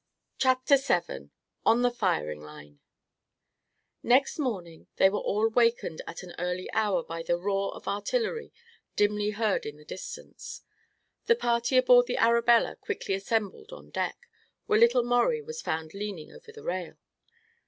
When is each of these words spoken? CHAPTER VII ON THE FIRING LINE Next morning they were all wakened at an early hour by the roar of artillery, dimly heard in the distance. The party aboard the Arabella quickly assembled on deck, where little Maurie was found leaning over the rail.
CHAPTER 0.39 0.77
VII 0.77 1.29
ON 1.63 1.83
THE 1.83 1.91
FIRING 1.91 2.41
LINE 2.41 2.79
Next 4.01 4.39
morning 4.39 4.87
they 4.95 5.11
were 5.11 5.19
all 5.19 5.47
wakened 5.47 6.01
at 6.07 6.23
an 6.23 6.33
early 6.39 6.71
hour 6.73 7.03
by 7.03 7.21
the 7.21 7.37
roar 7.37 7.71
of 7.75 7.87
artillery, 7.87 8.51
dimly 8.95 9.29
heard 9.29 9.63
in 9.63 9.77
the 9.77 9.85
distance. 9.85 10.63
The 11.27 11.35
party 11.35 11.77
aboard 11.77 12.07
the 12.07 12.17
Arabella 12.17 12.77
quickly 12.77 13.13
assembled 13.13 13.71
on 13.71 13.91
deck, 13.91 14.27
where 14.65 14.79
little 14.79 15.03
Maurie 15.03 15.43
was 15.43 15.61
found 15.61 15.93
leaning 15.93 16.31
over 16.31 16.51
the 16.51 16.63
rail. 16.63 16.97